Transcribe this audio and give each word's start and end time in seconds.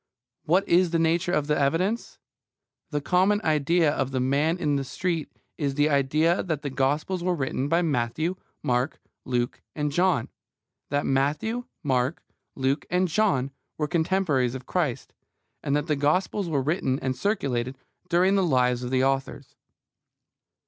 What 0.45 0.67
is 0.67 0.89
the 0.89 0.97
nature 0.97 1.31
of 1.31 1.45
the 1.45 1.55
evidence? 1.55 2.17
The 2.89 3.01
common 3.01 3.39
idea 3.43 3.91
of 3.93 4.09
the 4.09 4.19
man 4.19 4.57
in 4.57 4.75
the 4.75 4.83
street 4.83 5.29
is 5.59 5.75
the 5.75 5.89
idea 5.91 6.41
that 6.41 6.63
the 6.63 6.71
Gospels 6.71 7.23
were 7.23 7.35
written 7.35 7.67
by 7.67 7.83
Matthew, 7.83 8.33
Mark, 8.63 8.99
Luke, 9.25 9.61
and 9.75 9.91
John; 9.91 10.29
that 10.89 11.05
Matthew, 11.05 11.65
Mark, 11.83 12.23
Luke, 12.55 12.87
and 12.89 13.07
John 13.07 13.51
were 13.77 13.87
contemporaries 13.87 14.55
of 14.55 14.65
Christ; 14.65 15.13
and 15.61 15.75
that 15.75 15.85
the 15.85 15.95
Gospels 15.95 16.49
were 16.49 16.63
written 16.63 16.97
and 16.99 17.15
circulated 17.15 17.77
during 18.09 18.33
the 18.33 18.43
lives 18.43 18.81
of 18.81 18.89
the 18.89 19.03
authors. 19.03 19.55